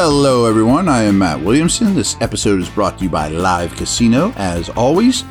hello 0.00 0.44
everyone. 0.44 0.88
I 0.88 1.02
am 1.02 1.18
Matt 1.18 1.40
Williamson. 1.40 1.96
This 1.96 2.16
episode 2.20 2.60
is 2.60 2.70
brought 2.70 2.98
to 2.98 3.04
you 3.04 3.10
by 3.10 3.30
Live 3.30 3.74
Casino, 3.74 4.32
as 4.36 4.68
always. 4.68 5.24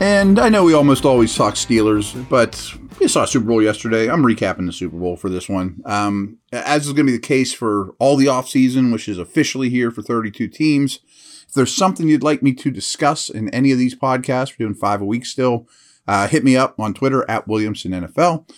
And 0.00 0.38
I 0.38 0.48
know 0.48 0.64
we 0.64 0.72
almost 0.72 1.04
always 1.04 1.34
talk 1.34 1.56
Steelers, 1.56 2.26
but 2.30 2.72
we 2.98 3.06
saw 3.06 3.26
Super 3.26 3.44
Bowl 3.44 3.62
yesterday. 3.62 4.10
I'm 4.10 4.22
recapping 4.22 4.64
the 4.64 4.72
Super 4.72 4.96
Bowl 4.96 5.18
for 5.18 5.28
this 5.28 5.46
one. 5.46 5.82
Um, 5.84 6.38
as 6.52 6.86
is 6.86 6.94
going 6.94 7.04
to 7.04 7.12
be 7.12 7.18
the 7.18 7.22
case 7.22 7.52
for 7.52 7.90
all 7.98 8.16
the 8.16 8.24
offseason, 8.24 8.94
which 8.94 9.10
is 9.10 9.18
officially 9.18 9.68
here 9.68 9.90
for 9.90 10.00
32 10.00 10.48
teams. 10.48 11.00
If 11.46 11.52
there's 11.52 11.76
something 11.76 12.08
you'd 12.08 12.22
like 12.22 12.42
me 12.42 12.54
to 12.54 12.70
discuss 12.70 13.28
in 13.28 13.50
any 13.50 13.72
of 13.72 13.78
these 13.78 13.94
podcasts, 13.94 14.58
we're 14.58 14.64
doing 14.64 14.74
five 14.74 15.02
a 15.02 15.04
week 15.04 15.26
still, 15.26 15.68
uh, 16.06 16.28
hit 16.28 16.44
me 16.44 16.56
up 16.56 16.80
on 16.80 16.94
Twitter 16.94 17.30
at 17.30 17.46
Williamson 17.46 17.92
NFL. 17.92 18.50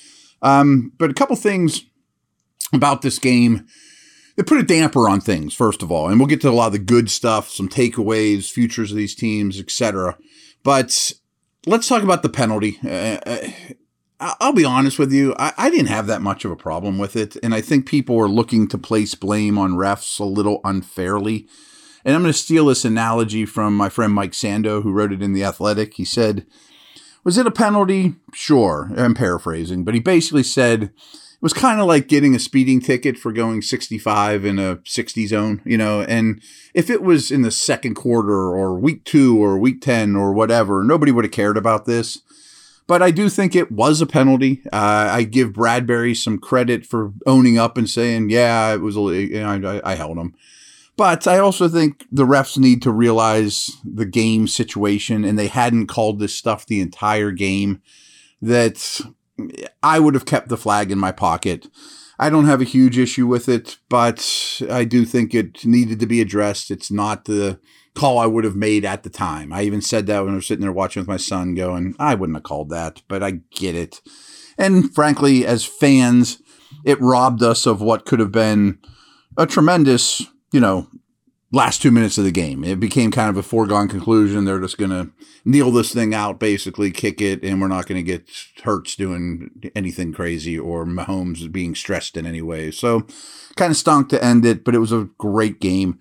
Um, 0.43 0.93
but 0.97 1.11
a 1.11 1.15
couple 1.15 1.35
things 1.35 1.87
about 2.73 3.03
this 3.03 3.19
game 3.19 3.67
that 4.41 4.47
put 4.47 4.59
a 4.59 4.63
damper 4.63 5.07
on 5.07 5.21
things, 5.21 5.53
first 5.53 5.83
of 5.83 5.93
all. 5.93 6.09
And 6.09 6.19
we'll 6.19 6.27
get 6.27 6.41
to 6.41 6.49
a 6.49 6.51
lot 6.51 6.69
of 6.69 6.73
the 6.73 6.79
good 6.79 7.11
stuff, 7.11 7.51
some 7.51 7.69
takeaways, 7.69 8.51
futures 8.51 8.91
of 8.91 8.97
these 8.97 9.15
teams, 9.15 9.61
etc. 9.61 10.17
But 10.63 11.13
let's 11.67 11.87
talk 11.87 12.03
about 12.03 12.23
the 12.23 12.31
penalty. 12.31 12.79
Uh, 12.83 13.19
uh 13.27 13.49
I'll 14.19 14.55
be 14.55 14.65
honest 14.65 14.99
with 14.99 15.13
you, 15.13 15.35
I, 15.39 15.53
I, 15.59 15.71
didn't 15.71 15.89
have 15.89 16.07
that 16.07 16.23
much 16.23 16.45
of 16.45 16.51
a 16.51 16.57
problem 16.57 16.99
with 16.99 17.17
it. 17.17 17.37
And 17.43 17.55
I 17.55 17.61
think 17.61 17.87
people 17.87 18.19
are 18.19 18.29
looking 18.29 18.67
to 18.69 18.79
place 18.79 19.15
blame 19.15 19.59
on 19.59 19.73
refs 19.73 20.19
a 20.19 20.25
little 20.25 20.61
unfairly. 20.65 21.47
And 22.05 22.15
I'm 22.15 22.23
going 22.23 22.33
to 22.33 22.39
steal 22.39 22.67
this 22.67 22.85
analogy 22.87 23.45
from 23.45 23.77
my 23.77 23.91
friend 23.91 24.13
Mike 24.13 24.33
Sando, 24.33 24.83
who 24.83 24.93
wrote 24.93 25.13
it 25.13 25.23
in 25.23 25.35
The 25.35 25.45
Athletic. 25.45 25.95
He 25.95 26.05
said, 26.07 26.47
Was 27.25 27.37
it 27.37 27.47
a 27.47 27.51
penalty? 27.51 28.15
Sure. 28.33 28.91
I'm 28.97 29.15
paraphrasing, 29.15 29.85
but 29.85 29.95
he 29.95 30.01
basically 30.01 30.45
said, 30.45 30.93
it 31.41 31.45
was 31.45 31.55
kind 31.55 31.81
of 31.81 31.87
like 31.87 32.07
getting 32.07 32.35
a 32.35 32.39
speeding 32.39 32.81
ticket 32.81 33.17
for 33.17 33.33
going 33.33 33.63
65 33.63 34.45
in 34.45 34.59
a 34.59 34.79
60 34.85 35.27
zone, 35.27 35.63
you 35.65 35.79
know. 35.79 36.03
And 36.03 36.43
if 36.75 36.91
it 36.91 37.03
was 37.03 37.31
in 37.31 37.41
the 37.41 37.51
second 37.51 37.95
quarter 37.95 38.55
or 38.55 38.79
week 38.79 39.05
two 39.05 39.43
or 39.43 39.59
week 39.59 39.81
10 39.81 40.17
or 40.17 40.35
whatever, 40.35 40.85
nobody 40.85 41.11
would 41.11 41.25
have 41.25 41.33
cared 41.33 41.57
about 41.57 41.87
this. 41.87 42.21
But 42.87 43.01
I 43.01 43.11
do 43.11 43.31
think 43.31 43.57
it 43.57 43.73
was 43.73 44.03
a 44.03 44.07
penalty. 44.07 44.61
Uh, 44.71 45.09
I 45.13 45.23
give 45.23 45.55
Bradberry 45.55 46.15
some 46.15 46.39
credit 46.39 46.85
for 46.85 47.15
owning 47.25 47.57
up 47.57 47.79
and 47.79 47.89
saying, 47.89 48.29
yeah, 48.29 48.75
it 48.75 48.83
was, 48.83 48.97
a, 48.97 49.01
you 49.01 49.41
know, 49.41 49.81
I, 49.83 49.93
I 49.93 49.95
held 49.95 50.19
him. 50.19 50.35
But 50.95 51.27
I 51.27 51.39
also 51.39 51.69
think 51.69 52.05
the 52.13 52.27
refs 52.27 52.59
need 52.59 52.83
to 52.83 52.93
realize 52.93 53.71
the 53.83 54.05
game 54.05 54.47
situation, 54.47 55.25
and 55.25 55.39
they 55.39 55.47
hadn't 55.47 55.87
called 55.87 56.19
this 56.19 56.37
stuff 56.37 56.67
the 56.67 56.83
entire 56.83 57.31
game. 57.31 57.81
That 58.43 59.01
I 59.83 59.99
would 59.99 60.15
have 60.15 60.27
kept 60.27 60.49
the 60.49 60.57
flag 60.57 60.91
in 60.91 60.99
my 60.99 61.13
pocket. 61.13 61.67
I 62.19 62.29
don't 62.29 62.47
have 62.47 62.61
a 62.61 62.65
huge 62.65 62.99
issue 62.99 63.27
with 63.27 63.49
it, 63.49 63.79
but 63.89 64.61
I 64.71 64.85
do 64.85 65.05
think 65.05 65.35
it 65.35 65.65
needed 65.65 66.01
to 66.01 66.07
be 66.07 66.21
addressed. 66.21 66.71
It's 66.71 66.91
not 66.91 67.25
the 67.25 67.59
call 67.95 68.19
I 68.19 68.27
would 68.27 68.45
have 68.45 68.57
made 68.57 68.85
at 68.85 69.03
the 69.03 69.11
time. 69.11 69.53
I 69.53 69.63
even 69.63 69.81
said 69.81 70.07
that 70.07 70.25
when 70.25 70.33
I 70.33 70.37
was 70.37 70.47
sitting 70.47 70.63
there 70.63 70.73
watching 70.73 71.01
with 71.01 71.09
my 71.09 71.17
son, 71.17 71.55
going, 71.55 71.95
I 71.99 72.15
wouldn't 72.15 72.37
have 72.37 72.43
called 72.43 72.69
that, 72.71 73.03
but 73.09 73.23
I 73.23 73.41
get 73.51 73.75
it. 73.75 74.01
And 74.59 74.95
frankly, 74.95 75.47
as 75.47 75.65
fans, 75.65 76.43
it 76.85 77.01
robbed 77.01 77.43
us 77.43 77.67
of 77.67 77.81
what 77.81 78.05
could 78.05 78.21
have 78.21 78.33
been 78.33 78.79
a 79.37 79.47
tremendous, 79.47 80.23
you 80.53 80.61
know, 80.61 80.89
last 81.53 81.83
two 81.83 81.91
minutes 81.91 82.17
of 82.19 82.25
the 82.25 82.31
game. 82.31 82.63
It 82.63 82.79
became 82.79 83.11
kind 83.11 83.29
of 83.29 83.37
a 83.37 83.43
foregone 83.43 83.89
conclusion. 83.89 84.45
They're 84.45 84.61
just 84.61 84.79
going 84.79 84.91
to 84.91 85.11
kneel 85.45 85.71
this 85.71 85.93
thing 85.93 86.15
out, 86.15 86.39
basically 86.39 86.91
kick 86.91 87.21
it, 87.21 87.43
and 87.43 87.61
we're 87.61 87.69
not 87.69 87.87
going 87.87 88.05
to 88.05 88.09
get 88.09 88.29
Hurts 88.63 88.95
doing 88.95 89.51
anything 89.75 90.13
crazy 90.13 90.59
or 90.59 90.85
Mahomes 90.85 91.51
being 91.51 91.75
stressed 91.75 92.17
in 92.17 92.27
any 92.27 92.43
way. 92.43 92.71
So 92.71 93.07
kind 93.57 93.71
of 93.71 93.77
stunk 93.77 94.09
to 94.11 94.25
end 94.25 94.45
it, 94.45 94.65
but 94.65 94.75
it 94.75 94.79
was 94.79 94.93
a 94.93 95.09
great 95.19 95.61
game. 95.61 95.99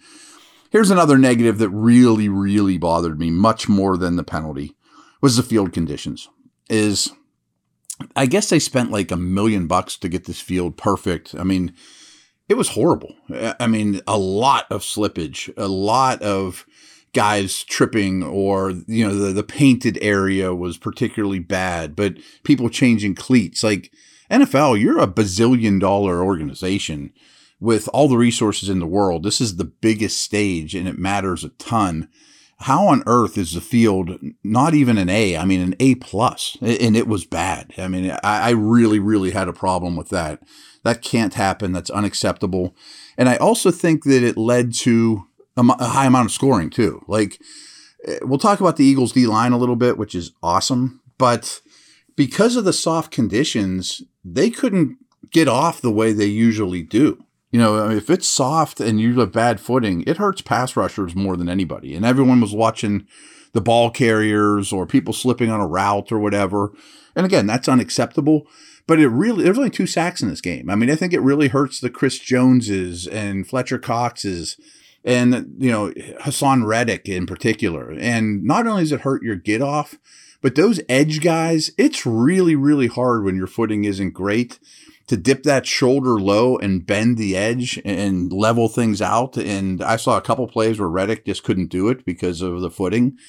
Here's 0.71 0.91
another 0.91 1.17
negative 1.17 1.57
that 1.57 1.69
really, 1.69 2.29
really 2.29 2.77
bothered 2.77 3.19
me 3.19 3.31
much 3.31 3.67
more 3.67 3.97
than 3.97 4.17
the 4.17 4.23
penalty 4.23 4.75
was 5.19 5.35
the 5.35 5.43
field 5.43 5.73
conditions. 5.73 6.29
Is 6.69 7.11
I 8.15 8.27
guess 8.27 8.49
they 8.49 8.59
spent 8.59 8.91
like 8.91 9.11
a 9.11 9.17
million 9.17 9.67
bucks 9.67 9.97
to 9.97 10.09
get 10.09 10.25
this 10.25 10.39
field 10.39 10.77
perfect. 10.77 11.33
I 11.35 11.43
mean, 11.43 11.73
it 12.49 12.57
was 12.57 12.69
horrible. 12.69 13.15
I 13.59 13.67
mean, 13.67 14.01
a 14.07 14.17
lot 14.17 14.65
of 14.71 14.81
slippage, 14.81 15.53
a 15.55 15.67
lot 15.67 16.21
of 16.23 16.65
guys 17.13 17.63
tripping 17.63 18.23
or 18.23 18.71
you 18.87 19.07
know 19.07 19.15
the, 19.15 19.31
the 19.31 19.43
painted 19.43 19.97
area 20.01 20.53
was 20.53 20.77
particularly 20.77 21.39
bad 21.39 21.95
but 21.95 22.15
people 22.43 22.69
changing 22.69 23.15
cleats. 23.15 23.63
Like 23.63 23.91
nfl 24.29 24.79
you're 24.79 24.99
a 24.99 25.07
bazillion 25.07 25.79
dollar 25.79 26.23
organization 26.23 27.11
with 27.59 27.89
all 27.93 28.07
the 28.07 28.15
resources 28.15 28.69
in 28.69 28.79
the 28.79 28.85
world. 28.85 29.23
This 29.23 29.41
is 29.41 29.55
the 29.55 29.65
biggest 29.65 30.21
stage 30.21 30.75
and 30.75 30.87
it 30.87 30.99
matters 30.99 31.43
a 31.43 31.49
ton. 31.49 32.09
How 32.59 32.87
on 32.87 33.03
earth 33.07 33.37
is 33.37 33.53
the 33.53 33.61
field 33.61 34.19
not 34.43 34.75
even 34.75 34.97
an 34.99 35.09
a 35.09 35.35
i 35.35 35.45
mean 35.45 35.61
an 35.61 35.75
a 35.79 35.95
plus? 35.95 36.57
And 36.61 36.95
it 36.95 37.07
was 37.07 37.25
bad. 37.25 37.73
I 37.77 37.87
mean 37.87 38.11
I, 38.11 38.19
I 38.23 38.49
really 38.51 38.99
really 38.99 39.31
had 39.31 39.47
a 39.47 39.53
problem 39.53 39.95
with 39.95 40.09
that 40.09 40.43
that 40.83 41.01
can't 41.01 41.33
happen. 41.33 41.71
That's 41.71 41.89
unacceptable. 41.89 42.75
And 43.17 43.29
I 43.29 43.35
also 43.37 43.71
think 43.71 44.03
that 44.05 44.23
it 44.23 44.37
led 44.37 44.73
to 44.75 45.25
a, 45.57 45.63
high 45.63 46.05
amount 46.05 46.27
of 46.27 46.31
scoring 46.31 46.69
too. 46.69 47.03
Like 47.07 47.39
eh, 48.05 48.19
we'll 48.21 48.39
talk 48.39 48.59
about 48.59 48.77
the 48.77 48.85
Eagles 48.85 49.11
D 49.11 49.27
line 49.27 49.51
a 49.51 49.57
little 49.57 49.75
bit, 49.75 49.97
which 49.97 50.15
is 50.15 50.31
awesome, 50.41 51.01
but 51.17 51.61
because 52.15 52.55
of 52.55 52.65
the 52.65 52.73
soft 52.73 53.11
conditions, 53.11 54.01
they 54.25 54.49
couldn't 54.49 54.97
get 55.31 55.47
off 55.47 55.81
the 55.81 55.91
way 55.91 56.11
they 56.11 56.25
usually 56.25 56.81
do. 56.81 57.23
You 57.51 57.59
know, 57.59 57.89
if 57.89 58.09
it's 58.09 58.27
soft 58.27 58.79
and 58.79 58.99
you 59.01 59.19
have 59.19 59.31
bad 59.31 59.59
footing, 59.59 60.03
it 60.05 60.17
hurts 60.17 60.41
pass 60.41 60.75
rushers 60.75 61.15
more 61.15 61.35
than 61.35 61.49
anybody. 61.49 61.95
And 61.95 62.05
everyone 62.05 62.41
was 62.41 62.53
watching 62.53 63.07
the 63.53 63.61
ball 63.61 63.89
carriers 63.89 64.71
or 64.71 64.85
people 64.85 65.13
slipping 65.13 65.49
on 65.49 65.59
a 65.59 65.67
route 65.67 66.11
or 66.11 66.19
whatever. 66.19 66.71
And 67.15 67.25
again, 67.25 67.47
that's 67.47 67.67
unacceptable. 67.67 68.45
But 68.89 68.99
it 68.99 69.09
really, 69.09 69.43
there's 69.43 69.59
only 69.59 69.69
two 69.69 69.85
sacks 69.85 70.23
in 70.23 70.29
this 70.29 70.41
game. 70.41 70.67
I 70.67 70.73
mean, 70.73 70.89
I 70.89 70.95
think 70.95 71.13
it 71.13 71.21
really 71.21 71.49
hurts 71.49 71.79
the 71.79 71.91
Chris 71.91 72.17
Joneses 72.17 73.05
and 73.05 73.47
Fletcher 73.47 73.77
Coxes 73.77 74.59
and, 75.03 75.53
you 75.59 75.69
know, 75.69 75.91
Haason 76.21 76.65
Reddick 76.65 77.07
in 77.07 77.27
particular. 77.27 77.91
And 77.91 78.43
not 78.43 78.65
only 78.65 78.81
does 78.81 78.91
it 78.91 79.01
hurt 79.01 79.21
your 79.21 79.35
get 79.35 79.61
off, 79.61 79.99
but 80.41 80.55
those 80.55 80.81
edge 80.89 81.21
guys, 81.21 81.69
it's 81.77 82.03
really, 82.03 82.55
really 82.55 82.87
hard 82.87 83.23
when 83.23 83.35
your 83.35 83.45
footing 83.45 83.83
isn't 83.83 84.15
great 84.15 84.57
to 85.05 85.15
dip 85.15 85.43
that 85.43 85.67
shoulder 85.67 86.19
low 86.19 86.57
and 86.57 86.87
bend 86.87 87.19
the 87.19 87.37
edge 87.37 87.79
and 87.85 88.33
level 88.33 88.69
things 88.69 89.03
out. 89.03 89.37
And 89.37 89.83
I 89.83 89.97
saw 89.97 90.17
a 90.17 90.21
couple 90.21 90.47
plays 90.47 90.79
where 90.79 90.89
Reddick 90.89 91.27
just 91.27 91.43
couldn't 91.43 91.67
do 91.67 91.89
it 91.89 92.05
because 92.05 92.41
of 92.41 92.61
the 92.61 92.71
footing. 92.71 93.19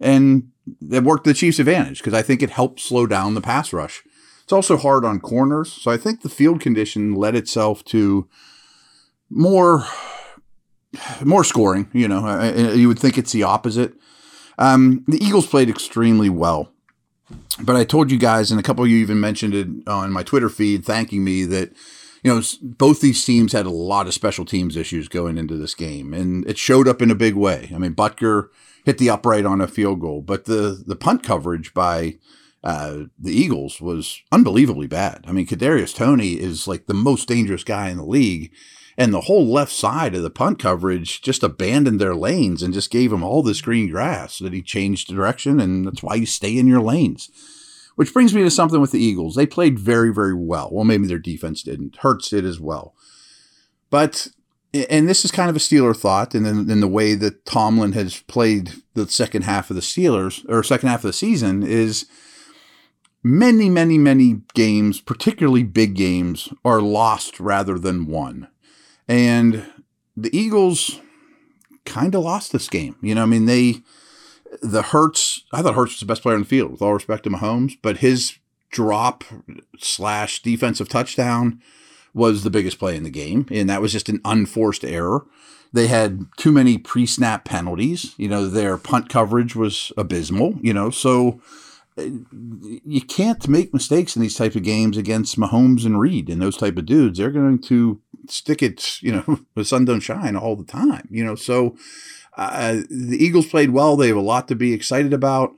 And 0.00 0.52
it 0.90 1.04
worked 1.04 1.24
the 1.24 1.34
Chiefs' 1.34 1.58
advantage 1.58 1.98
because 1.98 2.14
I 2.14 2.22
think 2.22 2.42
it 2.42 2.48
helped 2.48 2.80
slow 2.80 3.06
down 3.06 3.34
the 3.34 3.42
pass 3.42 3.70
rush. 3.70 4.02
It's 4.50 4.52
also 4.52 4.76
hard 4.76 5.04
on 5.04 5.20
corners. 5.20 5.72
So 5.72 5.92
I 5.92 5.96
think 5.96 6.22
the 6.22 6.28
field 6.28 6.60
condition 6.60 7.14
led 7.14 7.36
itself 7.36 7.84
to 7.84 8.28
more 9.30 9.86
more 11.24 11.44
scoring. 11.44 11.88
You 11.92 12.08
know, 12.08 12.72
you 12.74 12.88
would 12.88 12.98
think 12.98 13.16
it's 13.16 13.30
the 13.30 13.44
opposite. 13.44 13.94
Um, 14.58 15.04
the 15.06 15.24
Eagles 15.24 15.46
played 15.46 15.70
extremely 15.70 16.28
well, 16.30 16.72
but 17.62 17.76
I 17.76 17.84
told 17.84 18.10
you 18.10 18.18
guys, 18.18 18.50
and 18.50 18.58
a 18.58 18.62
couple 18.64 18.82
of 18.82 18.90
you 18.90 18.98
even 18.98 19.20
mentioned 19.20 19.54
it 19.54 19.68
on 19.86 20.10
my 20.10 20.24
Twitter 20.24 20.48
feed, 20.48 20.84
thanking 20.84 21.22
me 21.22 21.44
that 21.44 21.70
you 22.24 22.34
know 22.34 22.42
both 22.60 23.00
these 23.00 23.24
teams 23.24 23.52
had 23.52 23.66
a 23.66 23.70
lot 23.70 24.08
of 24.08 24.14
special 24.14 24.44
teams 24.44 24.76
issues 24.76 25.06
going 25.06 25.38
into 25.38 25.56
this 25.56 25.76
game, 25.76 26.12
and 26.12 26.44
it 26.48 26.58
showed 26.58 26.88
up 26.88 27.00
in 27.00 27.12
a 27.12 27.14
big 27.14 27.36
way. 27.36 27.70
I 27.72 27.78
mean, 27.78 27.94
Butker 27.94 28.48
hit 28.84 28.98
the 28.98 29.10
upright 29.10 29.46
on 29.46 29.60
a 29.60 29.68
field 29.68 30.00
goal, 30.00 30.22
but 30.22 30.46
the 30.46 30.82
the 30.84 30.96
punt 30.96 31.22
coverage 31.22 31.72
by 31.72 32.16
uh, 32.62 33.04
the 33.18 33.32
Eagles 33.32 33.80
was 33.80 34.20
unbelievably 34.32 34.86
bad. 34.86 35.24
I 35.26 35.32
mean, 35.32 35.46
Kadarius 35.46 35.94
Toney 35.94 36.34
is 36.34 36.68
like 36.68 36.86
the 36.86 36.94
most 36.94 37.28
dangerous 37.28 37.64
guy 37.64 37.88
in 37.88 37.96
the 37.96 38.04
league, 38.04 38.52
and 38.98 39.14
the 39.14 39.22
whole 39.22 39.46
left 39.46 39.72
side 39.72 40.14
of 40.14 40.22
the 40.22 40.30
punt 40.30 40.58
coverage 40.58 41.22
just 41.22 41.42
abandoned 41.42 42.00
their 42.00 42.14
lanes 42.14 42.62
and 42.62 42.74
just 42.74 42.90
gave 42.90 43.12
him 43.12 43.22
all 43.22 43.42
this 43.42 43.62
green 43.62 43.90
grass 43.90 44.38
that 44.38 44.52
he 44.52 44.60
changed 44.60 45.08
direction, 45.08 45.58
and 45.58 45.86
that's 45.86 46.02
why 46.02 46.14
you 46.14 46.26
stay 46.26 46.58
in 46.58 46.66
your 46.66 46.82
lanes. 46.82 47.30
Which 47.96 48.12
brings 48.12 48.34
me 48.34 48.42
to 48.42 48.50
something 48.50 48.80
with 48.80 48.92
the 48.92 49.02
Eagles. 49.02 49.34
They 49.34 49.46
played 49.46 49.78
very, 49.78 50.12
very 50.12 50.34
well. 50.34 50.70
Well, 50.72 50.84
maybe 50.84 51.06
their 51.06 51.18
defense 51.18 51.62
didn't. 51.62 51.96
Hurts 51.96 52.30
did 52.30 52.44
as 52.44 52.60
well. 52.60 52.94
But 53.90 54.28
and 54.72 55.08
this 55.08 55.24
is 55.24 55.32
kind 55.32 55.50
of 55.50 55.56
a 55.56 55.60
Steeler 55.60 55.96
thought, 55.96 56.34
and 56.34 56.46
then 56.46 56.70
in 56.70 56.80
the 56.80 56.88
way 56.88 57.14
that 57.14 57.44
Tomlin 57.44 57.92
has 57.92 58.20
played 58.20 58.74
the 58.94 59.08
second 59.08 59.42
half 59.42 59.70
of 59.70 59.76
the 59.76 59.82
Steelers 59.82 60.48
or 60.48 60.62
second 60.62 60.88
half 60.88 61.00
of 61.00 61.08
the 61.08 61.12
season 61.12 61.62
is 61.62 62.06
many, 63.22 63.68
many, 63.68 63.98
many 63.98 64.42
games, 64.54 65.00
particularly 65.00 65.62
big 65.62 65.94
games, 65.94 66.48
are 66.64 66.80
lost 66.80 67.40
rather 67.40 67.78
than 67.78 68.06
won. 68.06 68.48
And 69.08 69.66
the 70.16 70.36
Eagles 70.36 71.00
kind 71.84 72.14
of 72.14 72.24
lost 72.24 72.52
this 72.52 72.68
game. 72.68 72.96
You 73.02 73.14
know, 73.14 73.22
I 73.22 73.26
mean, 73.26 73.46
they, 73.46 73.82
the 74.62 74.82
Hurts, 74.82 75.44
I 75.52 75.62
thought 75.62 75.74
Hurts 75.74 75.94
was 75.94 76.00
the 76.00 76.06
best 76.06 76.22
player 76.22 76.36
in 76.36 76.42
the 76.42 76.48
field 76.48 76.72
with 76.72 76.82
all 76.82 76.94
respect 76.94 77.24
to 77.24 77.30
Mahomes, 77.30 77.76
but 77.82 77.98
his 77.98 78.38
drop 78.70 79.24
slash 79.78 80.42
defensive 80.42 80.88
touchdown 80.88 81.60
was 82.14 82.42
the 82.42 82.50
biggest 82.50 82.78
play 82.78 82.96
in 82.96 83.02
the 83.02 83.10
game, 83.10 83.46
and 83.50 83.68
that 83.70 83.80
was 83.80 83.92
just 83.92 84.08
an 84.08 84.20
unforced 84.24 84.84
error. 84.84 85.26
They 85.72 85.86
had 85.86 86.26
too 86.36 86.50
many 86.50 86.78
pre-snap 86.78 87.44
penalties. 87.44 88.14
You 88.16 88.28
know, 88.28 88.48
their 88.48 88.76
punt 88.76 89.08
coverage 89.08 89.54
was 89.54 89.92
abysmal. 89.96 90.58
You 90.60 90.74
know, 90.74 90.90
so 90.90 91.40
you 91.96 93.00
can't 93.02 93.46
make 93.48 93.74
mistakes 93.74 94.16
in 94.16 94.22
these 94.22 94.36
type 94.36 94.54
of 94.54 94.62
games 94.62 94.96
against 94.96 95.38
Mahomes 95.38 95.84
and 95.84 96.00
Reed 96.00 96.28
and 96.28 96.40
those 96.40 96.56
type 96.56 96.76
of 96.76 96.86
dudes. 96.86 97.18
They're 97.18 97.30
going 97.30 97.60
to 97.62 98.00
stick 98.28 98.62
it, 98.62 99.02
you 99.02 99.12
know, 99.12 99.40
the 99.54 99.64
sun 99.64 99.84
don't 99.84 100.00
shine 100.00 100.36
all 100.36 100.56
the 100.56 100.64
time. 100.64 101.08
You 101.10 101.24
know, 101.24 101.34
so 101.34 101.76
uh, 102.36 102.80
the 102.88 103.18
Eagles 103.18 103.46
played 103.46 103.70
well. 103.70 103.96
They 103.96 104.08
have 104.08 104.16
a 104.16 104.20
lot 104.20 104.48
to 104.48 104.54
be 104.54 104.72
excited 104.72 105.12
about. 105.12 105.52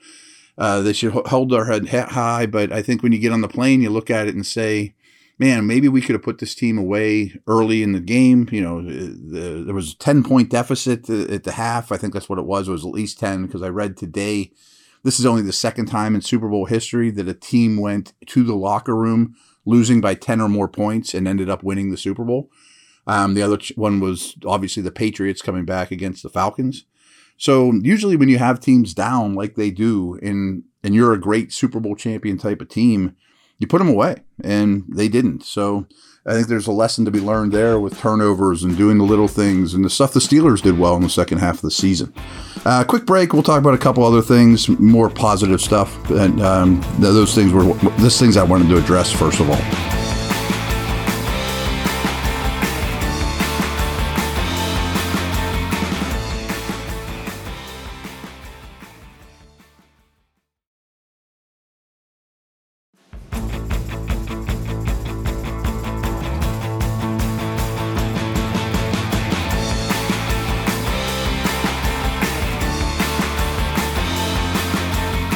Uh, 0.59 0.81
they 0.81 0.93
should 0.93 1.13
hold 1.13 1.51
their 1.51 1.65
head 1.65 1.89
high, 1.89 2.47
but 2.47 2.73
I 2.73 2.83
think 2.83 3.03
when 3.03 3.13
you 3.13 3.19
get 3.19 3.33
on 3.33 3.41
the 3.41 3.49
plane, 3.49 3.81
you 3.81 3.91
look 3.91 4.11
at 4.11 4.29
it 4.29 4.35
and 4.35 4.47
say, 4.47 4.95
man, 5.39 5.67
maybe 5.67 5.89
we 5.89 6.03
could 6.03 6.15
have 6.15 6.23
put 6.23 6.39
this 6.39 6.55
team 6.55 6.77
away 6.77 7.35
early 7.47 7.83
in 7.83 7.93
the 7.93 8.01
game. 8.01 8.49
You 8.53 8.61
know, 8.61 8.83
the, 8.83 9.65
there 9.65 9.75
was 9.75 9.93
a 9.93 9.99
10 9.99 10.23
point 10.23 10.51
deficit 10.51 11.09
at 11.09 11.45
the 11.45 11.53
half. 11.53 11.91
I 11.91 11.97
think 11.97 12.13
that's 12.13 12.29
what 12.29 12.39
it 12.39 12.45
was. 12.45 12.69
It 12.69 12.73
was 12.73 12.85
at 12.85 12.93
least 12.93 13.19
10 13.19 13.47
because 13.47 13.63
I 13.63 13.69
read 13.69 13.97
today 13.97 14.53
this 15.05 15.19
is 15.19 15.27
only 15.27 15.43
the 15.43 15.53
second 15.53 15.87
time 15.87 16.15
in 16.15 16.21
Super 16.21 16.49
Bowl 16.49 16.67
history 16.67 17.11
that 17.11 17.29
a 17.29 17.35
team 17.35 17.77
went 17.81 18.13
to 18.27 18.43
the 18.43 18.55
locker 18.55 18.97
room 18.97 19.35
losing 19.65 20.01
by 20.01 20.15
10 20.15 20.41
or 20.41 20.49
more 20.49 20.69
points 20.69 21.15
and 21.15 21.27
ended 21.27 21.49
up 21.49 21.63
winning 21.63 21.91
the 21.91 21.97
Super 21.97 22.25
Bowl. 22.25 22.51
Um, 23.07 23.35
the 23.35 23.43
other 23.43 23.59
one 23.75 24.01
was 24.01 24.37
obviously 24.47 24.83
the 24.83 24.93
Patriots 24.93 25.43
coming 25.43 25.65
back 25.65 25.91
against 25.91 26.23
the 26.23 26.29
Falcons. 26.29 26.85
So 27.37 27.73
usually 27.83 28.17
when 28.17 28.29
you 28.29 28.39
have 28.39 28.61
teams 28.61 28.95
down 28.95 29.35
like 29.35 29.57
they 29.57 29.71
do 29.71 30.19
and 30.23 30.65
and 30.85 30.95
you're 30.95 31.13
a 31.13 31.21
great 31.21 31.53
Super 31.53 31.81
Bowl 31.81 31.95
champion 31.95 32.39
type 32.39 32.61
of 32.61 32.69
team, 32.69 33.17
you 33.63 33.69
put 33.69 33.79
them 33.79 33.89
away, 33.89 34.17
and 34.43 34.85
they 34.89 35.09
didn't. 35.09 35.45
So 35.45 35.87
I 36.27 36.35
think 36.35 36.49
there's 36.49 36.67
a 36.67 36.73
lesson 36.73 37.05
to 37.05 37.11
be 37.11 37.21
learned 37.21 37.53
there 37.53 37.79
with 37.81 37.99
turnovers 37.99 38.63
and 38.65 38.77
doing 38.77 38.99
the 38.99 39.05
little 39.05 39.29
things 39.29 39.73
and 39.73 39.85
the 39.85 39.91
stuff 39.91 40.13
the 40.13 40.21
Steelers 40.21 40.61
did 40.61 40.79
well 40.79 40.97
in 40.97 41.03
the 41.03 41.09
second 41.09 41.39
half 41.39 41.57
of 41.57 41.63
the 41.63 41.71
season. 41.71 42.13
Uh, 42.65 42.85
quick 42.85 43.07
break. 43.07 43.33
We'll 43.33 43.43
talk 43.43 43.59
about 43.59 43.75
a 43.75 43.79
couple 43.79 44.05
other 44.05 44.23
things, 44.23 44.69
more 44.69 45.09
positive 45.09 45.61
stuff, 45.61 46.11
and 46.11 46.43
um, 46.43 46.85
those 46.99 47.35
things 47.35 47.53
were 47.53 47.65
those 47.99 48.19
things 48.19 48.37
I 48.37 48.45
wanted 48.45 48.69
to 48.69 48.79
address 48.79 49.11
first 49.11 49.41
of 49.41 49.49
all. 49.49 49.92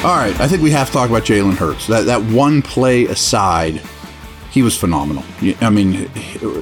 All 0.07 0.15
right, 0.15 0.39
I 0.39 0.47
think 0.47 0.61
we 0.61 0.71
have 0.71 0.87
to 0.87 0.93
talk 0.93 1.09
about 1.09 1.23
Jalen 1.23 1.55
Hurts. 1.57 1.87
That 1.87 2.05
that 2.05 2.23
one 2.23 2.61
play 2.61 3.07
aside, 3.07 3.81
he 4.49 4.61
was 4.61 4.77
phenomenal. 4.77 5.25
I 5.59 5.69
mean, 5.69 6.09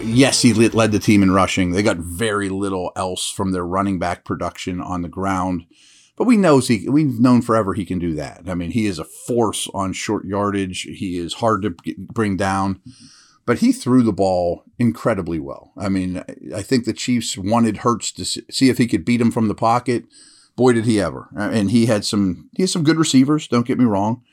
yes, 0.03 0.41
he 0.41 0.51
led 0.51 0.91
the 0.91 0.97
team 0.97 1.21
in 1.21 1.29
rushing. 1.29 1.69
They 1.69 1.83
got 1.83 1.97
very 1.97 2.49
little 2.49 2.91
else 2.95 3.29
from 3.29 3.51
their 3.51 3.63
running 3.63 3.99
back 3.99 4.25
production 4.25 4.81
on 4.81 5.03
the 5.03 5.09
ground, 5.09 5.67
but 6.15 6.23
we 6.23 6.37
know 6.37 6.57
he 6.57 6.89
we've 6.89 7.19
known 7.19 7.43
forever 7.43 7.75
he 7.75 7.85
can 7.85 7.99
do 7.99 8.15
that. 8.15 8.41
I 8.47 8.55
mean, 8.55 8.71
he 8.71 8.87
is 8.87 8.97
a 8.97 9.05
force 9.05 9.69
on 9.75 9.93
short 9.93 10.25
yardage. 10.25 10.81
He 10.81 11.19
is 11.19 11.35
hard 11.35 11.61
to 11.61 11.75
bring 11.99 12.37
down, 12.37 12.81
but 13.45 13.59
he 13.59 13.71
threw 13.71 14.01
the 14.01 14.11
ball 14.11 14.63
incredibly 14.79 15.37
well. 15.37 15.71
I 15.77 15.89
mean, 15.89 16.23
I 16.51 16.63
think 16.63 16.85
the 16.85 16.93
Chiefs 16.93 17.37
wanted 17.37 17.77
Hurts 17.77 18.11
to 18.13 18.25
see 18.25 18.69
if 18.69 18.79
he 18.79 18.87
could 18.87 19.05
beat 19.05 19.21
him 19.21 19.29
from 19.29 19.49
the 19.49 19.53
pocket 19.53 20.05
boy 20.55 20.73
did 20.73 20.85
he 20.85 20.99
ever! 20.99 21.29
Uh, 21.37 21.49
and 21.51 21.71
he 21.71 21.85
had 21.85 22.05
some 22.05 22.49
he 22.55 22.63
has 22.63 22.71
some 22.71 22.83
good 22.83 22.97
receivers. 22.97 23.47
Don't 23.47 23.67
get 23.67 23.79
me 23.79 23.85
wrong. 23.85 24.23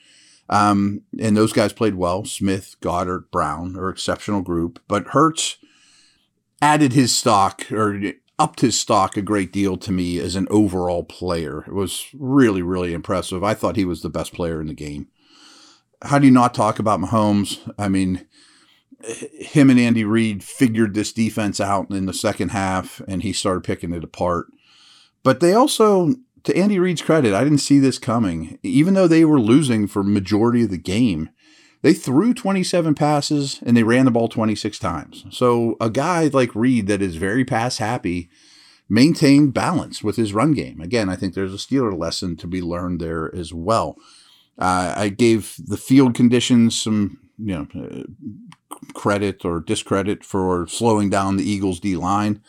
Um, 0.49 1.03
and 1.19 1.37
those 1.37 1.53
guys 1.53 1.73
played 1.73 1.95
well. 1.95 2.25
Smith, 2.25 2.77
Goedert, 2.81 3.31
Brown 3.31 3.77
are 3.77 3.89
exceptional 3.89 4.43
group, 4.43 4.81
but 4.87 5.09
Hurts 5.09 5.57
added 6.61 6.93
his 6.93 7.15
stock 7.17 7.71
or 7.73 8.01
upped 8.39 8.61
his 8.61 8.79
stock 8.79 9.17
a 9.17 9.23
great 9.23 9.53
deal 9.53 9.77
to 9.77 9.93
me 9.93 10.19
as 10.19 10.37
an 10.37 10.47
overall 10.51 11.05
player. 11.05 11.65
It 11.67 11.73
was 11.73 12.07
really, 12.13 12.63
really 12.63 12.93
impressive. 12.93 13.45
I 13.45 13.55
thought 13.55 13.77
he 13.77 13.85
was 13.85 14.03
the 14.03 14.11
best 14.11 14.33
player 14.33 14.61
in 14.61 14.67
the 14.67 14.75
game. 14.75 15.09
How 16.03 16.19
do 16.19 16.27
you 16.27 16.33
not 16.33 16.55
talk 16.55 16.79
about 16.79 17.01
Mahomes? 17.01 17.61
I 17.79 17.89
mean, 17.89 18.27
him 19.05 19.71
and 19.71 19.79
Andy 19.79 20.05
Reid 20.05 20.43
figured 20.43 20.95
this 20.95 21.13
defense 21.13 21.61
out 21.61 21.91
in 21.91 22.07
the 22.07 22.15
second 22.15 22.51
half, 22.51 23.01
and 23.07 23.23
he 23.23 23.33
started 23.33 23.65
picking 23.65 23.93
it 23.93 24.05
apart. 24.05 24.47
But 25.23 25.41
they 25.41 25.53
also, 25.53 26.15
to 26.45 26.57
Andy 26.57 26.79
Reid's 26.79 27.03
credit, 27.03 27.35
I 27.35 27.45
didn't 27.45 27.59
see 27.59 27.79
this 27.79 27.99
coming. 27.99 28.59
Even 28.63 28.95
though 28.95 29.09
they 29.09 29.25
were 29.25 29.41
losing 29.41 29.87
for 29.87 30.03
majority 30.03 30.65
of 30.65 30.71
the 30.71 30.79
game, 30.79 31.31
they 31.83 31.93
threw 31.93 32.33
27 32.33 32.95
passes 32.95 33.61
and 33.65 33.77
they 33.77 33.83
ran 33.83 34.05
the 34.05 34.11
ball 34.11 34.29
26 34.29 34.79
times. 34.79 35.25
So 35.31 35.77
a 35.81 35.91
guy 35.91 36.29
like 36.33 36.55
Reid 36.55 36.87
that 36.87 37.03
is 37.03 37.17
very 37.17 37.45
pass 37.45 37.79
happy 37.79 38.31
maintained 38.89 39.55
balance 39.55 40.03
with 40.03 40.17
his 40.17 40.35
run 40.35 40.53
game. 40.53 40.81
Again, 40.81 41.09
I 41.09 41.17
think 41.17 41.35
there's 41.35 41.55
a 41.55 41.57
Steeler 41.57 41.97
lesson 41.97 42.37
to 42.37 42.47
be 42.47 42.61
learned 42.61 43.01
there 43.01 43.35
as 43.35 43.53
well. 43.53 43.97
Uh, 44.59 44.95
I 44.97 45.09
gave 45.09 45.57
the 45.59 45.79
field 45.79 46.15
conditions 46.15 46.81
some, 46.81 47.19
you 47.39 47.67
know, 47.73 48.05
credit 48.95 49.45
or 49.45 49.61
discredit 49.61 50.25
for 50.25 50.67
slowing 50.69 51.11
down 51.11 51.37
the 51.37 51.49
Eagles 51.49 51.81
D 51.81 51.97
line. 51.97 52.43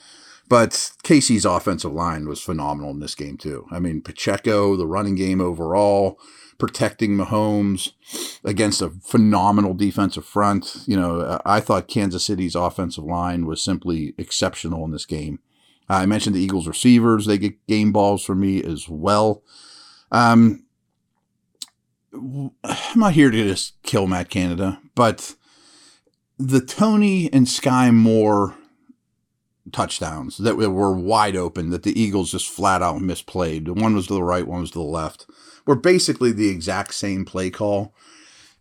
But 0.49 0.71
KC's 1.03 1.45
offensive 1.45 1.93
line 1.93 2.27
was 2.27 2.41
phenomenal 2.41 2.91
in 2.91 2.99
this 2.99 3.15
game, 3.15 3.37
too. 3.37 3.65
I 3.71 3.79
mean, 3.79 4.01
Pacheco, 4.01 4.75
the 4.75 4.85
running 4.85 5.15
game 5.15 5.41
overall, 5.41 6.19
protecting 6.57 7.17
Mahomes 7.17 7.93
against 8.43 8.81
a 8.81 8.89
phenomenal 8.89 9.73
defensive 9.73 10.25
front. 10.25 10.77
You 10.85 10.99
know, 10.99 11.41
I 11.45 11.59
thought 11.59 11.87
Kansas 11.87 12.25
City's 12.25 12.55
offensive 12.55 13.03
line 13.03 13.45
was 13.45 13.63
simply 13.63 14.13
exceptional 14.17 14.85
in 14.85 14.91
this 14.91 15.05
game. 15.05 15.39
I 15.89 16.05
mentioned 16.05 16.35
the 16.35 16.41
Eagles 16.41 16.67
receivers, 16.67 17.25
they 17.25 17.37
get 17.37 17.67
game 17.67 17.91
balls 17.91 18.23
for 18.23 18.35
me 18.35 18.63
as 18.63 18.87
well. 18.87 19.43
Um, 20.11 20.65
I'm 22.13 22.51
not 22.95 23.13
here 23.13 23.31
to 23.31 23.43
just 23.43 23.81
kill 23.83 24.07
Matt 24.07 24.29
Canada, 24.29 24.79
but 24.95 25.35
the 26.37 26.61
Toney 26.61 27.31
and 27.33 27.47
Skyy 27.47 27.93
Moore 27.93 28.55
touchdowns 29.71 30.37
that 30.37 30.57
were 30.57 30.93
wide 30.93 31.35
open 31.35 31.69
that 31.69 31.83
the 31.83 31.99
Eagles 31.99 32.31
just 32.31 32.49
flat 32.49 32.81
out 32.81 32.97
misplayed. 32.97 33.69
One 33.69 33.95
was 33.95 34.07
to 34.07 34.13
the 34.13 34.23
right, 34.23 34.45
one 34.47 34.61
was 34.61 34.71
to 34.71 34.79
the 34.79 34.83
left. 34.83 35.25
Were 35.65 35.75
basically 35.75 36.31
the 36.31 36.49
exact 36.49 36.93
same 36.93 37.23
play 37.23 37.49
call. 37.49 37.93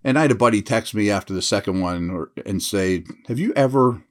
And 0.05 0.19
I 0.19 0.23
had 0.23 0.31
a 0.31 0.37
buddy 0.37 0.63
text 0.63 0.95
me 0.95 1.11
after 1.11 1.33
the 1.33 1.43
second 1.43 1.81
one 1.81 2.27
and 2.47 2.63
say, 2.63 3.05
"Have 3.27 3.39
you 3.39 3.53
ever 3.55 4.03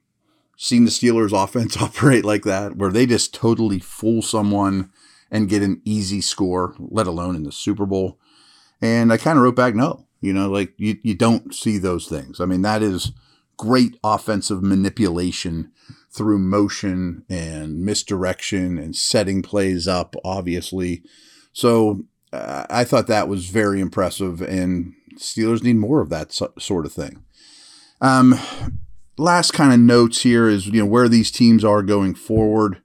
seen 0.56 0.84
the 0.84 0.90
Steelers 0.90 1.32
offense 1.44 1.76
operate 1.76 2.24
like 2.24 2.44
that 2.44 2.76
where 2.76 2.90
they 2.90 3.06
just 3.06 3.34
totally 3.34 3.78
fool 3.78 4.20
someone 4.22 4.90
and 5.30 5.48
get 5.48 5.62
an 5.62 5.80
easy 5.84 6.20
score, 6.20 6.74
let 6.78 7.06
alone 7.06 7.36
in 7.36 7.44
the 7.44 7.52
Super 7.52 7.86
Bowl?" 7.86 8.18
And 8.80 9.12
I 9.12 9.16
kind 9.16 9.38
of 9.38 9.44
wrote 9.44 9.56
back, 9.56 9.74
"No. 9.74 10.06
You 10.20 10.32
know, 10.32 10.48
like 10.48 10.74
you 10.76 10.98
you 11.02 11.14
don't 11.14 11.54
see 11.54 11.78
those 11.78 12.06
things. 12.06 12.40
I 12.40 12.44
mean, 12.44 12.62
that 12.62 12.82
is 12.82 13.12
great 13.62 13.96
offensive 14.02 14.60
manipulation 14.60 15.70
through 16.10 16.40
motion 16.40 17.24
and 17.30 17.78
misdirection 17.78 18.76
and 18.76 18.96
setting 18.96 19.40
plays 19.40 19.86
up, 19.86 20.16
obviously. 20.24 21.00
So 21.52 22.02
uh, 22.32 22.66
I 22.68 22.82
thought 22.82 23.06
that 23.06 23.28
was 23.28 23.46
very 23.46 23.80
impressive, 23.80 24.42
and 24.42 24.94
Steelers 25.16 25.62
need 25.62 25.76
more 25.76 26.00
of 26.00 26.08
that 26.08 26.32
so- 26.32 26.52
sort 26.58 26.86
of 26.86 26.92
thing. 26.92 27.22
Um, 28.00 28.34
last 29.16 29.52
kind 29.52 29.72
of 29.72 29.78
notes 29.78 30.22
here 30.22 30.48
is 30.48 30.66
you 30.66 30.80
know 30.80 30.86
where 30.86 31.08
these 31.08 31.30
teams 31.30 31.64
are 31.64 31.84
going 31.84 32.16
forward. 32.16 32.81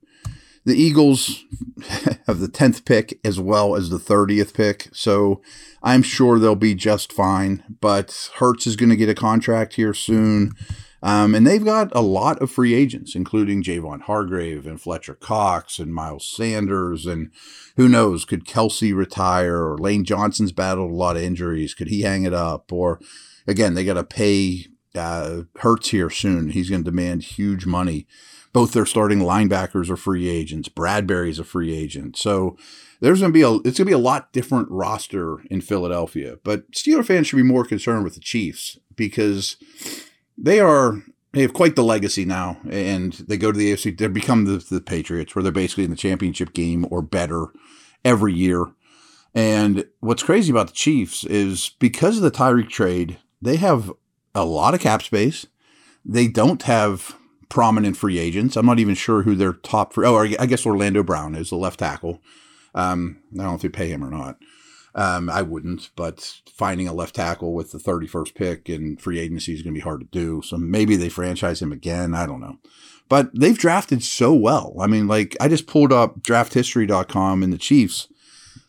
The 0.67 0.75
Eagles 0.75 1.45
have 2.27 2.39
the 2.39 2.49
10th 2.49 2.83
pick 2.83 3.21
as 3.23 3.39
well 3.39 3.73
as 3.73 3.89
the 3.89 3.97
30th 3.97 4.53
pick, 4.53 4.89
so 4.91 5.41
I'm 5.81 6.03
sure 6.03 6.37
they'll 6.37 6.55
be 6.55 6.75
just 6.75 7.13
fine. 7.13 7.63
But 7.79 8.29
Hurts 8.35 8.67
is 8.67 8.75
going 8.75 8.89
to 8.89 8.97
get 8.97 9.07
a 9.07 9.15
contract 9.15 9.75
here 9.75 9.93
soon. 9.93 10.51
Um, 11.01 11.33
and 11.35 11.47
they've 11.47 11.63
got 11.63 11.95
a 11.95 12.01
lot 12.01 12.41
of 12.41 12.51
free 12.51 12.73
agents, 12.73 13.15
including 13.15 13.63
Javon 13.63 14.01
Hargrave 14.01 14.67
and 14.67 14.81
Fletcher 14.81 15.13
Cox 15.13 15.79
and 15.79 15.95
Miles 15.95 16.27
Sanders. 16.27 17.05
And 17.05 17.31
who 17.77 17.87
knows, 17.87 18.25
could 18.25 18.43
Kelce 18.43 18.93
retire 18.93 19.63
or 19.63 19.77
Lane 19.77 20.03
Johnson's 20.03 20.51
battled 20.51 20.91
a 20.91 20.95
lot 20.95 21.15
of 21.15 21.23
injuries? 21.23 21.73
Could 21.73 21.87
he 21.87 22.01
hang 22.01 22.25
it 22.25 22.33
up? 22.33 22.73
Or 22.73 22.99
again, 23.47 23.73
they 23.73 23.85
got 23.85 23.93
to 23.93 24.03
pay 24.03 24.65
uh, 24.95 25.43
Hurts 25.59 25.91
here 25.91 26.09
soon. 26.09 26.49
He's 26.49 26.69
going 26.69 26.83
to 26.83 26.91
demand 26.91 27.23
huge 27.23 27.65
money. 27.65 28.05
Both 28.57 28.71
their 28.71 28.87
starting 28.87 29.19
linebackers 29.19 29.87
are 29.87 29.95
free 29.95 30.27
agents. 30.27 30.67
Bradberry's 30.67 31.37
a 31.37 31.43
free 31.43 31.77
agent. 31.77 32.17
So 32.17 32.57
there's 33.01 33.19
going 33.19 33.31
to 33.31 33.37
be 33.37 33.43
a 33.43 33.51
it's 33.51 33.77
going 33.77 33.85
to 33.85 33.85
be 33.85 33.91
a 33.91 33.99
lot 33.99 34.33
different 34.33 34.67
roster 34.71 35.41
in 35.51 35.61
Philadelphia. 35.61 36.37
But 36.43 36.71
Steeler 36.71 37.05
fans 37.05 37.27
should 37.27 37.35
be 37.35 37.43
more 37.43 37.63
concerned 37.63 38.03
with 38.03 38.15
the 38.15 38.19
Chiefs 38.19 38.79
because 38.95 39.57
they 40.39 40.59
are 40.59 41.03
they 41.33 41.43
have 41.43 41.53
quite 41.53 41.75
the 41.75 41.83
legacy 41.83 42.25
now, 42.25 42.57
and 42.67 43.13
they 43.13 43.37
go 43.37 43.51
to 43.51 43.57
the 43.59 43.73
AFC. 43.73 43.95
They 43.95 44.07
become 44.07 44.45
the, 44.45 44.57
the 44.57 44.81
Patriots, 44.81 45.35
where 45.35 45.43
they're 45.43 45.51
basically 45.51 45.83
in 45.83 45.91
the 45.91 45.95
championship 45.95 46.53
game 46.53 46.87
or 46.89 47.03
better 47.03 47.49
every 48.03 48.33
year. 48.33 48.65
And 49.35 49.85
what's 49.99 50.23
crazy 50.23 50.49
about 50.49 50.65
the 50.65 50.73
Chiefs 50.73 51.23
is 51.25 51.75
because 51.77 52.17
of 52.17 52.23
the 52.23 52.31
Tyreek 52.31 52.69
trade, 52.69 53.19
they 53.39 53.57
have 53.57 53.93
a 54.33 54.45
lot 54.45 54.73
of 54.73 54.79
cap 54.79 55.03
space. 55.03 55.45
They 56.03 56.27
don't 56.27 56.63
have 56.63 57.15
prominent 57.49 57.97
free 57.97 58.19
agents. 58.19 58.55
I'm 58.55 58.65
not 58.65 58.79
even 58.79 58.95
sure 58.95 59.23
who 59.23 59.35
their 59.35 59.53
top 59.53 59.93
free. 59.93 60.07
Oh, 60.07 60.17
I 60.17 60.45
guess 60.45 60.65
Orlando 60.65 61.03
Brown 61.03 61.35
is 61.35 61.49
the 61.49 61.55
left 61.55 61.79
tackle. 61.79 62.21
Um, 62.75 63.21
I 63.33 63.37
don't 63.37 63.47
know 63.47 63.55
if 63.55 63.61
they 63.61 63.69
pay 63.69 63.89
him 63.89 64.03
or 64.03 64.09
not. 64.09 64.37
Um, 64.95 65.29
I 65.29 65.43
wouldn't, 65.43 65.91
but 65.95 66.41
finding 66.51 66.87
a 66.87 66.93
left 66.93 67.15
tackle 67.15 67.53
with 67.53 67.71
the 67.71 67.77
31st 67.77 68.33
pick 68.33 68.69
in 68.69 68.97
free 68.97 69.19
agency 69.19 69.53
is 69.53 69.61
going 69.61 69.73
to 69.73 69.77
be 69.77 69.83
hard 69.83 70.01
to 70.01 70.07
do. 70.07 70.41
So 70.43 70.57
maybe 70.57 70.95
they 70.95 71.09
franchise 71.09 71.61
him 71.61 71.71
again. 71.71 72.15
I 72.15 72.25
don't 72.25 72.41
know. 72.41 72.57
But 73.07 73.29
they've 73.33 73.57
drafted 73.57 74.03
so 74.03 74.33
well. 74.33 74.75
I 74.79 74.87
mean, 74.87 75.07
like, 75.07 75.37
I 75.39 75.47
just 75.47 75.67
pulled 75.67 75.93
up 75.93 76.21
drafthistory.com 76.21 77.43
and 77.43 77.53
the 77.53 77.57
Chiefs. 77.57 78.07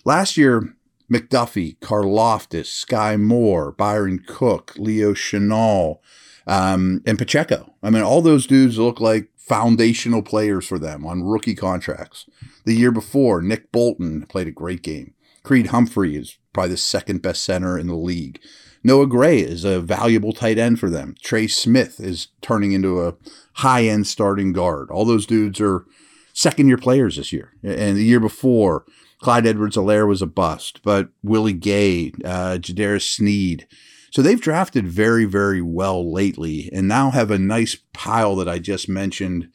Last 0.05 0.37
year, 0.37 0.75
McDuffie, 1.11 1.79
Karlaftis, 1.79 2.85
Skyy 2.85 3.21
Moore, 3.21 3.73
Bryan 3.73 4.23
Cook, 4.27 4.75
Leo 4.77 5.15
Chenal, 5.15 5.99
um, 6.49 7.03
and 7.07 7.19
Pacheco. 7.19 7.75
I 7.83 7.91
mean, 7.91 8.03
all 8.03 8.23
those 8.23 8.47
dudes 8.47 8.79
look 8.79 9.01
like 9.01 9.29
foundational 9.37 10.23
players 10.23 10.67
for 10.67 10.79
them 10.79 11.07
on 11.07 11.23
rookie 11.23 11.55
contracts. 11.55 12.27
The 12.65 12.75
year 12.75 12.91
before, 12.91 13.41
Nick 13.41 13.71
Bolton 13.71 14.27
played 14.27 14.49
a 14.49 14.53
great 14.53 14.83
game. 14.83 15.15
Creed 15.43 15.69
Humphrey 15.69 16.17
is 16.17 16.39
probably 16.53 16.71
the 16.71 16.77
second 16.79 17.23
best 17.23 17.45
center 17.45 17.79
in 17.79 17.87
the 17.87 17.95
league. 17.95 18.41
Noah 18.83 19.07
Gray 19.07 19.41
is 19.41 19.65
a 19.65 19.81
valuable 19.81 20.33
tight 20.33 20.59
end 20.59 20.81
for 20.81 20.89
them. 20.89 21.15
Trey 21.23 21.47
Smith 21.47 22.01
is 22.01 22.29
turning 22.41 22.73
into 22.73 23.03
a 23.03 23.15
high 23.55 23.85
end 23.85 24.07
starting 24.07 24.53
guard. 24.53 24.91
All 24.91 25.05
those 25.05 25.27
dudes 25.27 25.61
are 25.61 25.85
second 26.33 26.69
year 26.69 26.79
players 26.79 27.17
this 27.17 27.33
year. 27.33 27.53
And 27.63 27.97
the 27.97 28.05
year 28.05 28.21
before, 28.21 28.85
Clyde 29.21 29.47
Edwards-Helaire 29.47 30.07
was 30.07 30.23
a 30.23 30.27
bust, 30.27 30.81
but 30.85 31.09
Willie 31.23 31.53
Gay, 31.53 32.13
uh, 32.25 32.59
L'Jarius 32.59 33.03
Sneed. 33.03 33.67
So 34.11 34.23
they've 34.23 34.41
drafted 34.41 34.89
very, 34.89 35.25
very 35.25 35.61
well 35.61 36.13
lately 36.13 36.71
and 36.73 36.89
now 36.89 37.11
have 37.11 37.31
a 37.31 37.39
nice 37.39 37.77
pile 37.93 38.37
that 38.37 38.49
I 38.49 38.59
just 38.59 38.89
mentioned 38.89 39.49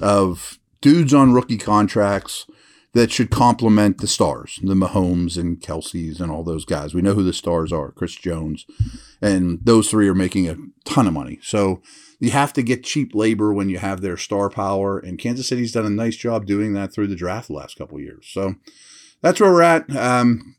of 0.00 0.58
dudes 0.80 1.14
on 1.14 1.32
rookie 1.32 1.58
contracts 1.58 2.46
that 2.94 3.10
should 3.10 3.30
complement 3.30 3.98
the 3.98 4.06
stars, 4.06 4.60
the 4.62 4.74
Mahomes 4.74 5.36
and 5.36 5.60
Kelce's 5.60 6.20
and 6.20 6.30
all 6.30 6.44
those 6.44 6.64
guys. 6.64 6.94
We 6.94 7.02
know 7.02 7.14
who 7.14 7.24
the 7.24 7.32
stars 7.32 7.72
are, 7.72 7.90
Chris 7.90 8.14
Jones, 8.14 8.66
and 9.20 9.58
those 9.64 9.90
three 9.90 10.08
are 10.08 10.14
making 10.14 10.48
a 10.48 10.56
ton 10.84 11.08
of 11.08 11.12
money. 11.12 11.40
So 11.42 11.82
you 12.20 12.30
have 12.30 12.52
to 12.52 12.62
get 12.62 12.84
cheap 12.84 13.12
labor 13.12 13.52
when 13.52 13.68
you 13.68 13.78
have 13.78 14.00
their 14.00 14.16
star 14.16 14.48
power, 14.48 14.98
and 14.98 15.18
Kansas 15.18 15.48
City's 15.48 15.72
done 15.72 15.86
a 15.86 15.90
nice 15.90 16.16
job 16.16 16.46
doing 16.46 16.72
that 16.74 16.92
through 16.92 17.08
the 17.08 17.16
draft 17.16 17.48
the 17.48 17.54
last 17.54 17.76
couple 17.76 17.98
years. 17.98 18.28
So 18.30 18.54
that's 19.22 19.40
where 19.40 19.52
we're 19.52 19.62
at. 19.62 19.94
Um, 19.96 20.53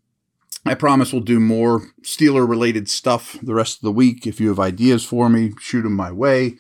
I 0.66 0.74
promise 0.74 1.14
we'll 1.14 1.22
do 1.22 1.40
more 1.40 1.82
Steeler 2.02 2.48
related 2.48 2.90
stuff 2.90 3.38
the 3.42 3.54
rest 3.54 3.78
of 3.78 3.82
the 3.82 3.92
week. 3.92 4.26
If 4.26 4.40
you 4.40 4.50
have 4.50 4.60
ideas 4.60 5.06
for 5.06 5.30
me, 5.30 5.54
shoot 5.60 5.84
them 5.84 5.94
my 5.94 6.12
way. 6.12 6.56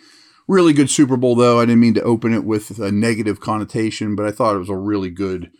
Really 0.48 0.74
good 0.74 0.92
Super 0.92 1.18
Bowl, 1.18 1.36
though. 1.36 1.60
I 1.60 1.66
didn't 1.66 1.80
mean 1.80 1.96
to 1.96 2.04
open 2.04 2.32
it 2.32 2.46
with 2.46 2.78
a 2.80 2.92
negative 2.92 3.40
connotation, 3.40 4.16
but 4.16 4.28
I 4.28 4.32
thought 4.32 4.56
it 4.56 4.60
was 4.60 4.70
a 4.70 4.76
really 4.76 5.10
good 5.10 5.52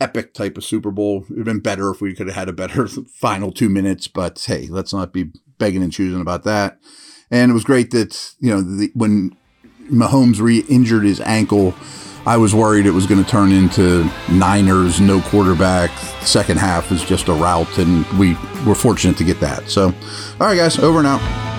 epic 0.00 0.34
type 0.34 0.56
of 0.56 0.64
Super 0.64 0.90
Bowl. 0.90 1.22
It 1.22 1.28
would 1.30 1.38
have 1.38 1.44
been 1.44 1.60
better 1.60 1.90
if 1.90 2.00
we 2.00 2.12
could 2.12 2.26
have 2.26 2.34
had 2.34 2.48
a 2.48 2.52
better 2.52 2.88
final 3.14 3.52
two 3.52 3.68
minutes, 3.68 4.08
but 4.08 4.42
hey, 4.46 4.66
let's 4.68 4.92
not 4.92 5.12
be 5.12 5.30
begging 5.58 5.82
and 5.82 5.92
choosing 5.92 6.20
about 6.20 6.42
that. 6.42 6.80
And 7.30 7.50
it 7.50 7.54
was 7.54 7.64
great 7.64 7.92
that, 7.92 8.34
you 8.40 8.50
know, 8.50 8.60
the, 8.60 8.90
when 8.94 9.36
Mahomes 9.84 10.40
re 10.40 10.58
injured 10.68 11.04
his 11.04 11.20
ankle, 11.20 11.72
I 12.24 12.36
was 12.36 12.54
worried 12.54 12.86
it 12.86 12.92
was 12.92 13.06
going 13.06 13.22
to 13.22 13.28
turn 13.28 13.50
into 13.50 14.08
Niners, 14.30 15.00
no 15.00 15.20
quarterback. 15.22 15.90
Second 16.22 16.58
half 16.58 16.92
is 16.92 17.02
just 17.02 17.28
a 17.28 17.32
rout, 17.32 17.78
and 17.78 18.06
we 18.18 18.34
were 18.64 18.76
fortunate 18.76 19.16
to 19.16 19.24
get 19.24 19.40
that. 19.40 19.68
So, 19.68 19.86
all 20.40 20.46
right, 20.46 20.56
guys, 20.56 20.78
over 20.78 20.98
and 20.98 21.08
out. 21.08 21.51